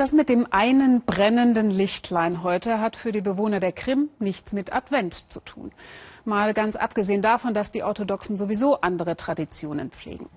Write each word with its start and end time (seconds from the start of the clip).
Das 0.00 0.14
mit 0.14 0.30
dem 0.30 0.46
einen 0.50 1.02
brennenden 1.02 1.70
Lichtlein 1.70 2.42
heute 2.42 2.80
hat 2.80 2.96
für 2.96 3.12
die 3.12 3.20
Bewohner 3.20 3.60
der 3.60 3.72
Krim 3.72 4.08
nichts 4.18 4.54
mit 4.54 4.72
Advent 4.72 5.30
zu 5.30 5.40
tun. 5.40 5.72
Mal 6.24 6.54
ganz 6.54 6.74
abgesehen 6.74 7.20
davon, 7.20 7.52
dass 7.52 7.70
die 7.70 7.82
Orthodoxen 7.82 8.38
sowieso 8.38 8.80
andere 8.80 9.14
Traditionen 9.14 9.90
pflegen. 9.90 10.30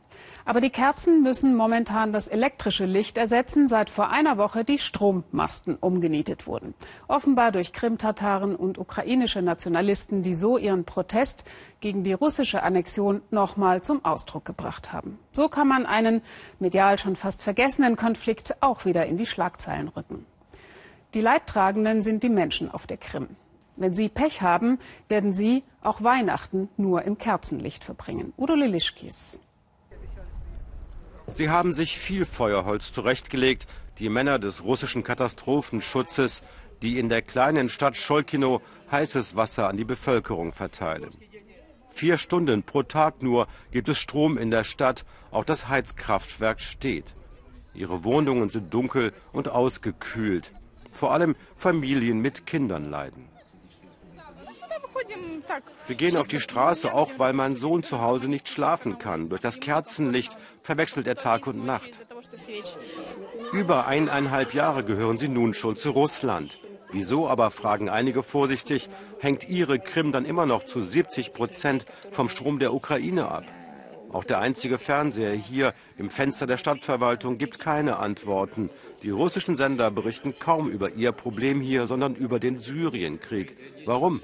Aber 0.45 0.59
die 0.59 0.69
Kerzen 0.69 1.23
müssen 1.23 1.55
momentan 1.55 2.11
das 2.11 2.27
elektrische 2.27 2.85
Licht 2.85 3.17
ersetzen, 3.17 3.67
seit 3.67 3.89
vor 3.89 4.09
einer 4.09 4.37
Woche 4.37 4.65
die 4.65 4.77
Strommasten 4.77 5.75
umgenietet 5.75 6.47
wurden. 6.47 6.73
Offenbar 7.07 7.51
durch 7.51 7.71
Krim-Tataren 7.71 8.55
und 8.55 8.77
ukrainische 8.77 9.41
Nationalisten, 9.41 10.21
die 10.21 10.33
so 10.33 10.57
ihren 10.57 10.83
Protest 10.83 11.45
gegen 11.79 12.03
die 12.03 12.13
russische 12.13 12.63
Annexion 12.63 13.21
nochmal 13.31 13.81
zum 13.81 14.03
Ausdruck 14.03 14.45
gebracht 14.45 14.91
haben. 14.91 15.17
So 15.31 15.47
kann 15.47 15.67
man 15.67 15.85
einen 15.85 16.21
medial 16.59 16.97
schon 16.97 17.15
fast 17.15 17.41
vergessenen 17.41 17.95
Konflikt 17.95 18.55
auch 18.61 18.85
wieder 18.85 19.05
in 19.05 19.17
die 19.17 19.25
Schlagzeilen 19.25 19.87
rücken. 19.87 20.25
Die 21.13 21.21
Leidtragenden 21.21 22.01
sind 22.01 22.23
die 22.23 22.29
Menschen 22.29 22.71
auf 22.71 22.87
der 22.87 22.97
Krim. 22.97 23.27
Wenn 23.75 23.93
sie 23.93 24.09
Pech 24.09 24.41
haben, 24.41 24.79
werden 25.07 25.33
sie 25.33 25.63
auch 25.81 26.03
Weihnachten 26.03 26.69
nur 26.77 27.03
im 27.03 27.17
Kerzenlicht 27.17 27.83
verbringen. 27.83 28.33
Udo 28.37 28.55
Lilischkis. 28.55 29.39
Sie 31.33 31.49
haben 31.49 31.73
sich 31.73 31.97
viel 31.97 32.25
Feuerholz 32.25 32.91
zurechtgelegt, 32.93 33.65
die 33.97 34.09
Männer 34.09 34.37
des 34.37 34.63
russischen 34.63 35.03
Katastrophenschutzes, 35.03 36.43
die 36.83 36.99
in 36.99 37.09
der 37.09 37.23
kleinen 37.23 37.69
Stadt 37.69 37.97
Scholkino 37.97 38.61
heißes 38.91 39.35
Wasser 39.35 39.67
an 39.67 39.77
die 39.77 39.83
Bevölkerung 39.83 40.53
verteilen. 40.53 41.09
Vier 41.89 42.19
Stunden 42.19 42.61
pro 42.61 42.83
Tag 42.83 43.23
nur 43.23 43.47
gibt 43.71 43.89
es 43.89 43.97
Strom 43.97 44.37
in 44.37 44.51
der 44.51 44.63
Stadt, 44.63 45.05
auch 45.31 45.43
das 45.43 45.69
Heizkraftwerk 45.69 46.61
steht. 46.61 47.15
Ihre 47.73 48.03
Wohnungen 48.03 48.49
sind 48.49 48.71
dunkel 48.71 49.11
und 49.31 49.49
ausgekühlt. 49.49 50.51
Vor 50.91 51.11
allem 51.13 51.35
Familien 51.55 52.19
mit 52.19 52.45
Kindern 52.45 52.91
leiden. 52.91 53.32
Wir 55.87 55.95
gehen 55.95 56.17
auf 56.17 56.27
die 56.27 56.39
Straße, 56.39 56.93
auch 56.93 57.11
weil 57.17 57.33
mein 57.33 57.57
Sohn 57.57 57.83
zu 57.83 58.01
Hause 58.01 58.27
nicht 58.27 58.47
schlafen 58.49 58.99
kann. 58.99 59.29
Durch 59.29 59.41
das 59.41 59.59
Kerzenlicht 59.59 60.37
verwechselt 60.61 61.07
er 61.07 61.15
Tag 61.15 61.47
und 61.47 61.65
Nacht. 61.65 61.99
Über 63.51 63.87
eineinhalb 63.87 64.53
Jahre 64.53 64.83
gehören 64.83 65.17
sie 65.17 65.27
nun 65.27 65.53
schon 65.53 65.75
zu 65.75 65.91
Russland. 65.91 66.59
Wieso 66.91 67.27
aber, 67.27 67.49
fragen 67.51 67.89
einige 67.89 68.23
vorsichtig, 68.23 68.87
hängt 69.19 69.49
ihre 69.49 69.79
Krim 69.79 70.11
dann 70.11 70.25
immer 70.25 70.45
noch 70.45 70.65
zu 70.65 70.81
70 70.81 71.33
Prozent 71.33 71.85
vom 72.11 72.29
Strom 72.29 72.59
der 72.59 72.73
Ukraine 72.73 73.29
ab? 73.29 73.45
Auch 74.11 74.23
der 74.23 74.39
einzige 74.39 74.77
Fernseher 74.77 75.33
hier 75.33 75.73
im 75.97 76.11
Fenster 76.11 76.45
der 76.45 76.57
Stadtverwaltung 76.57 77.39
gibt 77.39 77.59
keine 77.59 77.97
Antworten. 77.97 78.69
Die 79.01 79.09
russischen 79.09 79.57
Sender 79.57 79.89
berichten 79.89 80.35
kaum 80.37 80.69
über 80.69 80.91
ihr 80.93 81.11
Problem 81.11 81.61
hier, 81.61 81.87
sondern 81.87 82.13
über 82.13 82.39
den 82.39 82.59
Syrienkrieg. 82.59 83.57
Warum? 83.85 84.21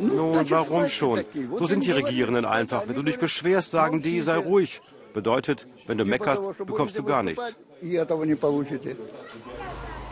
Nun, 0.00 0.50
warum 0.50 0.88
schon? 0.88 1.24
So 1.58 1.66
sind 1.66 1.86
die 1.86 1.92
Regierenden 1.92 2.44
einfach. 2.44 2.88
Wenn 2.88 2.96
du 2.96 3.02
dich 3.02 3.18
beschwerst, 3.18 3.70
sagen 3.70 4.02
die, 4.02 4.20
sei 4.20 4.36
ruhig. 4.36 4.80
Bedeutet, 5.12 5.66
wenn 5.86 5.98
du 5.98 6.04
meckerst, 6.04 6.42
bekommst 6.58 6.98
du 6.98 7.02
gar 7.02 7.22
nichts. 7.22 7.56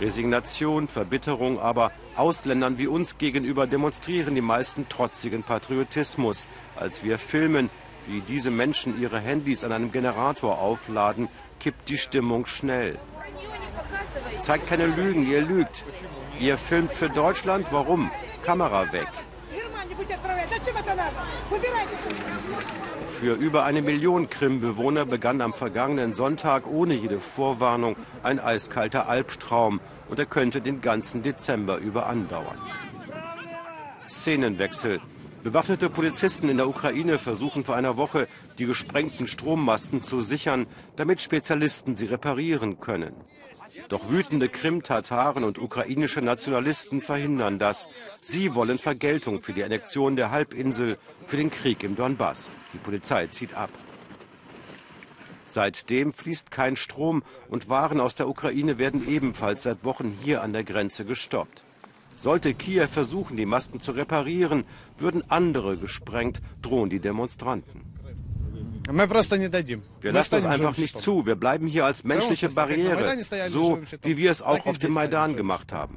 Resignation, 0.01 0.87
Verbitterung, 0.87 1.59
aber 1.59 1.91
Ausländern 2.17 2.79
wie 2.79 2.87
uns 2.87 3.19
gegenüber 3.19 3.67
demonstrieren 3.67 4.34
die 4.34 4.41
meisten 4.41 4.89
trotzigen 4.89 5.43
Patriotismus. 5.43 6.47
Als 6.77 7.03
wir 7.03 7.19
filmen, 7.19 7.69
wie 8.06 8.21
diese 8.21 8.51
Menschen 8.51 9.01
ihre 9.01 9.19
Handys 9.19 9.65
an 9.65 9.73
einem 9.73 9.91
Generator 9.91 10.59
aufladen, 10.59 11.29
kippt 11.59 11.89
die 11.89 11.99
Stimmung 11.99 12.47
schnell. 12.47 12.99
Zeigt 14.41 14.69
keine 14.69 14.87
Lügen, 14.87 15.27
ihr 15.27 15.43
lügt. 15.43 15.85
Ihr 16.39 16.57
filmt 16.57 16.93
für 16.93 17.09
Deutschland, 17.09 17.67
warum? 17.71 18.11
Kamera 18.45 18.93
weg. 18.93 19.09
Für 23.21 23.33
über 23.33 23.65
eine 23.65 23.83
Million 23.83 24.31
Krim-Bewohner 24.31 25.05
begann 25.05 25.41
am 25.41 25.53
vergangenen 25.53 26.15
Sonntag 26.15 26.67
ohne 26.67 26.95
jede 26.95 27.19
Vorwarnung 27.19 27.97
ein 28.23 28.39
eiskalter 28.39 29.09
Albtraum 29.09 29.81
und 30.09 30.19
er 30.19 30.27
könnte 30.27 30.61
den 30.61 30.81
ganzen 30.81 31.23
Dezember 31.23 31.78
über 31.78 32.07
andauern. 32.07 32.59
Szenenwechsel. 34.09 35.01
Bewaffnete 35.43 35.88
Polizisten 35.88 36.49
in 36.49 36.56
der 36.56 36.69
Ukraine 36.69 37.19
versuchen 37.19 37.65
vor 37.65 37.76
einer 37.76 37.97
Woche, 37.97 38.26
die 38.59 38.66
gesprengten 38.66 39.28
Strommasten 39.28 40.03
zu 40.03 40.21
sichern, 40.21 40.66
damit 40.97 41.21
Spezialisten 41.21 41.94
sie 41.94 42.06
reparieren 42.06 42.81
können. 42.81 43.15
Doch 43.88 44.10
wütende 44.10 44.48
Krim-Tataren 44.48 45.44
und 45.44 45.59
ukrainische 45.59 46.22
Nationalisten 46.22 47.00
verhindern 47.00 47.59
das. 47.59 47.88
Sie 48.21 48.54
wollen 48.54 48.78
Vergeltung 48.78 49.43
für 49.43 49.53
die 49.53 49.62
Annexion 49.62 50.16
der 50.16 50.31
Halbinsel, 50.31 50.98
für 51.27 51.37
den 51.37 51.50
Krieg 51.50 51.84
im 51.84 51.94
Donbass. 51.94 52.48
Die 52.72 52.78
Polizei 52.78 53.28
zieht 53.28 53.54
ab. 53.54 53.71
Seitdem 55.44 56.12
fließt 56.12 56.50
kein 56.50 56.77
Strom 56.77 57.22
und 57.48 57.69
Waren 57.69 58.00
aus 58.00 58.16
der 58.16 58.28
Ukraine 58.28 58.78
werden 58.78 59.09
ebenfalls 59.09 59.62
seit 59.62 59.84
Wochen 59.84 60.19
hier 60.22 60.43
an 60.43 60.53
der 60.53 60.65
Grenze 60.65 61.04
gestoppt. 61.04 61.62
Sollte 62.19 62.53
Kiew 62.53 62.89
versuchen, 62.89 63.37
die 63.37 63.47
Masten 63.47 63.81
zu 63.81 63.93
reparieren, 63.93 64.65
würden 64.99 65.23
andere 65.31 65.77
gesprengt, 65.77 66.43
drohen 66.61 66.91
die 66.91 66.99
Demonstranten. 66.99 67.83
Wir 68.89 70.12
lassen 70.12 70.31
das 70.31 70.45
einfach 70.45 70.77
nicht 70.77 70.99
zu. 70.99 71.27
Wir 71.27 71.37
bleiben 71.37 71.69
hier 71.69 71.84
als 71.84 72.03
menschliche 72.03 72.49
Barriere, 72.49 73.23
so 73.49 73.81
wie 74.03 74.17
wir 74.17 74.33
es 74.33 74.43
auch 74.43 74.67
auf 74.67 74.78
dem 74.78 74.95
Maidan 74.95 75.37
gemacht 75.37 75.73
haben. 75.73 75.97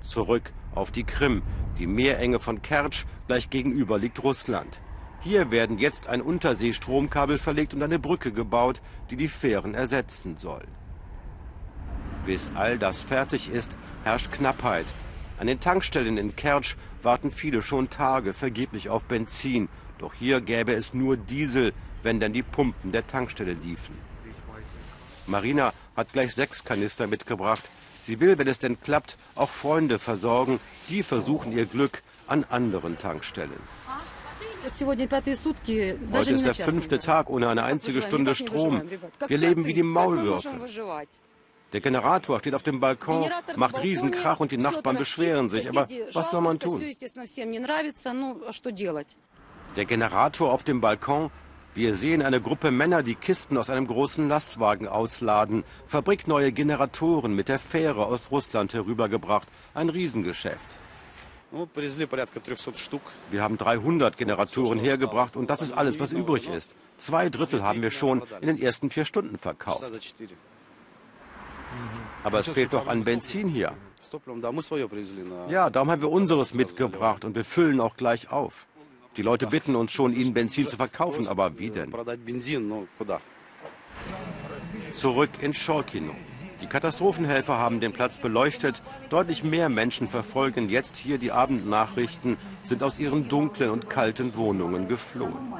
Zurück 0.00 0.52
auf 0.74 0.90
die 0.90 1.04
Krim. 1.04 1.42
Die 1.78 1.86
Meerenge 1.86 2.40
von 2.40 2.62
Kertsch 2.62 3.04
gleich 3.26 3.50
gegenüber 3.50 3.98
liegt 3.98 4.22
Russland. 4.24 4.80
Hier 5.20 5.50
werden 5.50 5.78
jetzt 5.78 6.06
ein 6.06 6.22
Unterseestromkabel 6.22 7.36
verlegt 7.36 7.74
und 7.74 7.82
eine 7.82 7.98
Brücke 7.98 8.32
gebaut, 8.32 8.80
die 9.10 9.16
die 9.16 9.28
Fähren 9.28 9.74
ersetzen 9.74 10.36
soll. 10.36 10.64
Bis 12.24 12.50
all 12.54 12.78
das 12.78 13.02
fertig 13.02 13.50
ist, 13.50 13.76
herrscht 14.04 14.32
Knappheit. 14.32 14.86
An 15.38 15.46
den 15.46 15.60
Tankstellen 15.60 16.18
in 16.18 16.34
Kertsch 16.34 16.76
warten 17.02 17.30
viele 17.30 17.62
schon 17.62 17.90
Tage 17.90 18.34
vergeblich 18.34 18.88
auf 18.88 19.04
Benzin. 19.04 19.68
Doch 19.98 20.14
hier 20.14 20.40
gäbe 20.40 20.72
es 20.74 20.94
nur 20.94 21.16
Diesel, 21.16 21.72
wenn 22.02 22.20
dann 22.20 22.32
die 22.32 22.42
Pumpen 22.42 22.92
der 22.92 23.06
Tankstelle 23.06 23.52
liefen. 23.52 23.94
Marina 25.26 25.72
hat 25.96 26.12
gleich 26.12 26.34
sechs 26.34 26.64
Kanister 26.64 27.06
mitgebracht. 27.06 27.70
Sie 28.00 28.20
will, 28.20 28.38
wenn 28.38 28.48
es 28.48 28.58
denn 28.58 28.80
klappt, 28.80 29.18
auch 29.34 29.50
Freunde 29.50 29.98
versorgen. 29.98 30.60
Die 30.88 31.02
versuchen 31.02 31.52
ihr 31.52 31.66
Glück 31.66 32.02
an 32.26 32.44
anderen 32.48 32.98
Tankstellen. 32.98 33.60
Heute 36.12 36.30
ist 36.30 36.46
der 36.46 36.54
fünfte 36.54 36.98
Tag 36.98 37.30
ohne 37.30 37.48
eine 37.48 37.64
einzige 37.64 38.02
Stunde 38.02 38.34
Strom. 38.34 38.82
Wir 39.26 39.38
leben 39.38 39.66
wie 39.66 39.74
die 39.74 39.82
Maulwürfe. 39.82 40.48
Der 41.72 41.80
Generator 41.80 42.38
steht 42.38 42.54
auf 42.54 42.62
dem 42.62 42.80
Balkon, 42.80 43.30
macht 43.56 43.82
Riesenkrach 43.82 44.40
und 44.40 44.52
die 44.52 44.56
Nachbarn 44.56 44.96
beschweren 44.96 45.50
sich. 45.50 45.68
Aber 45.68 45.86
was 46.12 46.30
soll 46.30 46.40
man 46.40 46.58
tun? 46.58 46.82
Der 49.76 49.84
Generator 49.84 50.52
auf 50.52 50.64
dem 50.64 50.80
Balkon 50.80 51.30
wir 51.78 51.94
sehen 51.94 52.22
eine 52.22 52.40
Gruppe 52.40 52.72
Männer, 52.72 53.04
die 53.04 53.14
Kisten 53.14 53.56
aus 53.56 53.70
einem 53.70 53.86
großen 53.86 54.28
Lastwagen 54.28 54.88
ausladen. 54.88 55.62
Fabrikneue 55.86 56.50
Generatoren 56.50 57.34
mit 57.34 57.48
der 57.48 57.60
Fähre 57.60 58.06
aus 58.06 58.32
Russland 58.32 58.74
herübergebracht. 58.74 59.46
Ein 59.74 59.88
Riesengeschäft. 59.88 60.66
Wir 63.30 63.42
haben 63.42 63.58
300 63.58 64.16
Generatoren 64.18 64.80
hergebracht 64.80 65.36
und 65.36 65.48
das 65.50 65.62
ist 65.62 65.70
alles, 65.70 66.00
was 66.00 66.10
übrig 66.10 66.48
ist. 66.48 66.74
Zwei 66.96 67.28
Drittel 67.28 67.62
haben 67.62 67.80
wir 67.80 67.92
schon 67.92 68.22
in 68.40 68.48
den 68.48 68.60
ersten 68.60 68.90
vier 68.90 69.04
Stunden 69.04 69.38
verkauft. 69.38 69.84
Aber 72.24 72.38
es 72.40 72.50
fehlt 72.50 72.72
doch 72.72 72.86
an 72.86 73.04
Benzin 73.04 73.48
hier. 73.48 73.72
Ja, 75.48 75.70
darum 75.70 75.90
haben 75.90 76.02
wir 76.02 76.10
unseres 76.10 76.54
mitgebracht 76.54 77.24
und 77.24 77.34
wir 77.34 77.44
füllen 77.44 77.80
auch 77.80 77.96
gleich 77.96 78.30
auf. 78.30 78.66
Die 79.16 79.22
Leute 79.22 79.46
bitten 79.46 79.74
uns 79.74 79.92
schon, 79.92 80.14
ihnen 80.14 80.32
Benzin 80.34 80.68
zu 80.68 80.76
verkaufen, 80.76 81.26
aber 81.26 81.58
wie 81.58 81.70
denn? 81.70 81.92
Zurück 84.92 85.30
in 85.40 85.54
Scholkino. 85.54 86.14
Die 86.60 86.66
Katastrophenhelfer 86.66 87.56
haben 87.56 87.80
den 87.80 87.92
Platz 87.92 88.16
beleuchtet. 88.18 88.82
Deutlich 89.10 89.44
mehr 89.44 89.68
Menschen 89.68 90.08
verfolgen 90.08 90.68
jetzt 90.68 90.96
hier 90.96 91.18
die 91.18 91.30
Abendnachrichten, 91.30 92.36
sind 92.64 92.82
aus 92.82 92.98
ihren 92.98 93.28
dunklen 93.28 93.70
und 93.70 93.88
kalten 93.88 94.36
Wohnungen 94.36 94.88
geflohen. 94.88 95.52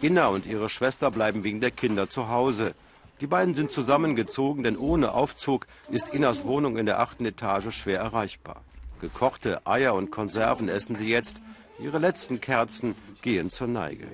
Inna 0.00 0.28
und 0.28 0.46
ihre 0.46 0.68
Schwester 0.68 1.10
bleiben 1.10 1.44
wegen 1.44 1.60
der 1.60 1.70
Kinder 1.70 2.08
zu 2.08 2.28
Hause. 2.28 2.74
Die 3.20 3.26
beiden 3.26 3.54
sind 3.54 3.70
zusammengezogen, 3.70 4.64
denn 4.64 4.76
ohne 4.76 5.12
Aufzug 5.12 5.66
ist 5.90 6.08
Innas 6.08 6.44
Wohnung 6.44 6.76
in 6.76 6.86
der 6.86 7.00
achten 7.00 7.24
Etage 7.24 7.70
schwer 7.70 8.00
erreichbar. 8.00 8.62
Gekochte 9.00 9.66
Eier 9.66 9.94
und 9.94 10.10
Konserven 10.10 10.68
essen 10.68 10.96
sie 10.96 11.08
jetzt. 11.08 11.40
Ihre 11.78 11.98
letzten 11.98 12.40
Kerzen 12.40 12.94
gehen 13.22 13.50
zur 13.50 13.68
Neige. 13.68 14.08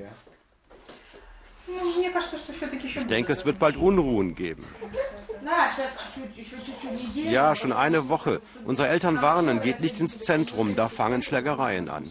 Ich 2.95 3.07
denke, 3.07 3.33
es 3.33 3.45
wird 3.47 3.59
bald 3.59 3.77
Unruhen 3.77 4.35
geben. 4.35 4.65
Ja, 7.15 7.55
schon 7.55 7.73
eine 7.73 8.09
Woche. 8.09 8.41
Unsere 8.65 8.89
Eltern 8.89 9.23
warnen, 9.23 9.63
geht 9.63 9.81
nicht 9.81 10.01
ins 10.01 10.19
Zentrum, 10.19 10.77
da 10.77 10.89
fangen 10.89 11.23
Schlägereien 11.23 11.89
an. 11.89 12.11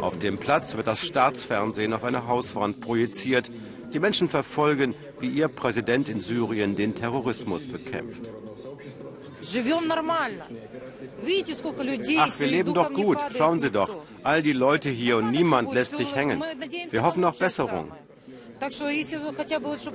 Auf 0.00 0.18
dem 0.18 0.38
Platz 0.38 0.76
wird 0.76 0.86
das 0.86 1.04
Staatsfernsehen 1.06 1.92
auf 1.92 2.04
eine 2.04 2.26
Hauswand 2.26 2.80
projiziert. 2.80 3.50
Die 3.92 4.00
Menschen 4.00 4.28
verfolgen, 4.28 4.94
wie 5.20 5.28
ihr 5.28 5.48
Präsident 5.48 6.08
in 6.08 6.22
Syrien 6.22 6.74
den 6.76 6.94
Terrorismus 6.94 7.66
bekämpft. 7.66 8.22
Ach, 12.18 12.40
wir 12.40 12.46
leben 12.46 12.74
doch 12.74 12.92
gut. 12.92 13.18
Schauen 13.36 13.60
Sie 13.60 13.70
doch. 13.70 14.04
All 14.22 14.42
die 14.42 14.52
Leute 14.52 14.88
hier 14.88 15.16
und 15.18 15.30
niemand 15.30 15.72
lässt 15.72 15.96
sich 15.96 16.14
hängen. 16.14 16.42
Wir 16.90 17.02
hoffen 17.02 17.24
auf 17.24 17.38
Besserung. 17.38 17.92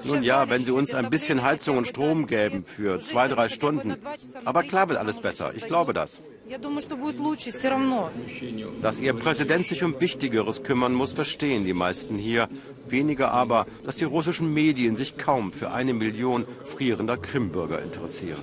Nun 0.05 0.23
ja, 0.23 0.49
wenn 0.49 0.61
Sie 0.61 0.71
uns 0.71 0.93
ein 0.93 1.09
bisschen 1.09 1.41
Heizung 1.41 1.77
und 1.77 1.87
Strom 1.87 2.27
gäben 2.27 2.65
für 2.65 2.99
zwei, 2.99 3.27
drei 3.27 3.49
Stunden. 3.49 3.95
Aber 4.45 4.63
klar 4.63 4.89
wird 4.89 4.99
alles 4.99 5.19
besser. 5.19 5.53
Ich 5.55 5.65
glaube 5.65 5.93
das. 5.93 6.21
Dass 8.81 9.01
Ihr 9.01 9.13
Präsident 9.13 9.67
sich 9.67 9.83
um 9.83 9.99
Wichtigeres 9.99 10.63
kümmern 10.63 10.93
muss, 10.93 11.13
verstehen 11.13 11.65
die 11.65 11.73
meisten 11.73 12.17
hier. 12.17 12.47
Weniger 12.87 13.31
aber, 13.31 13.67
dass 13.85 13.97
die 13.97 14.05
russischen 14.05 14.53
Medien 14.53 14.95
sich 14.95 15.17
kaum 15.17 15.51
für 15.51 15.71
eine 15.71 15.93
Million 15.93 16.45
frierender 16.65 17.17
Krimbürger 17.17 17.81
interessieren. 17.81 18.41